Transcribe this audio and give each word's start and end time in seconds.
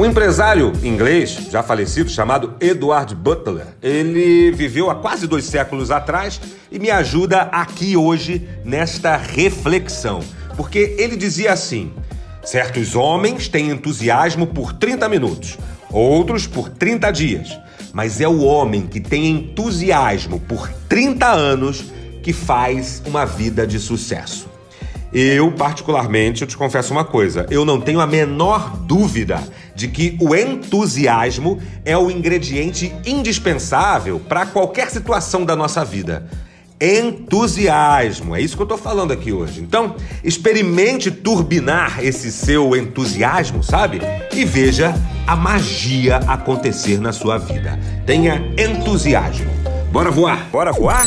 Um 0.00 0.06
empresário 0.06 0.72
inglês, 0.82 1.48
já 1.50 1.62
falecido, 1.62 2.08
chamado 2.08 2.54
Edward 2.58 3.14
Butler, 3.14 3.66
ele 3.82 4.50
viveu 4.50 4.88
há 4.88 4.94
quase 4.94 5.26
dois 5.26 5.44
séculos 5.44 5.90
atrás 5.90 6.40
e 6.72 6.78
me 6.78 6.90
ajuda 6.90 7.42
aqui 7.52 7.98
hoje 7.98 8.48
nesta 8.64 9.18
reflexão. 9.18 10.20
Porque 10.56 10.96
ele 10.96 11.16
dizia 11.16 11.52
assim: 11.52 11.92
certos 12.42 12.96
homens 12.96 13.46
têm 13.46 13.68
entusiasmo 13.68 14.46
por 14.46 14.72
30 14.72 15.06
minutos, 15.06 15.58
outros 15.92 16.46
por 16.46 16.70
30 16.70 17.10
dias, 17.10 17.58
mas 17.92 18.22
é 18.22 18.26
o 18.26 18.40
homem 18.40 18.86
que 18.86 19.00
tem 19.00 19.26
entusiasmo 19.26 20.40
por 20.40 20.66
30 20.88 21.26
anos 21.26 21.84
que 22.22 22.32
faz 22.32 23.02
uma 23.04 23.26
vida 23.26 23.66
de 23.66 23.78
sucesso. 23.78 24.49
Eu, 25.12 25.50
particularmente, 25.52 26.42
eu 26.42 26.48
te 26.48 26.56
confesso 26.56 26.92
uma 26.92 27.04
coisa: 27.04 27.46
eu 27.50 27.64
não 27.64 27.80
tenho 27.80 28.00
a 28.00 28.06
menor 28.06 28.76
dúvida 28.76 29.42
de 29.74 29.88
que 29.88 30.16
o 30.20 30.34
entusiasmo 30.34 31.60
é 31.84 31.96
o 31.96 32.10
ingrediente 32.10 32.94
indispensável 33.04 34.20
para 34.20 34.46
qualquer 34.46 34.90
situação 34.90 35.44
da 35.44 35.56
nossa 35.56 35.84
vida. 35.84 36.28
Entusiasmo, 36.80 38.34
é 38.34 38.40
isso 38.40 38.56
que 38.56 38.62
eu 38.62 38.64
estou 38.64 38.78
falando 38.78 39.12
aqui 39.12 39.32
hoje. 39.32 39.60
Então, 39.60 39.96
experimente 40.24 41.10
turbinar 41.10 42.02
esse 42.02 42.32
seu 42.32 42.74
entusiasmo, 42.74 43.62
sabe? 43.62 44.00
E 44.32 44.44
veja 44.46 44.94
a 45.26 45.36
magia 45.36 46.16
acontecer 46.26 46.98
na 46.98 47.12
sua 47.12 47.36
vida. 47.36 47.78
Tenha 48.06 48.42
entusiasmo. 48.56 49.50
Bora 49.92 50.10
voar? 50.10 50.48
Bora 50.50 50.72
voar? 50.72 51.06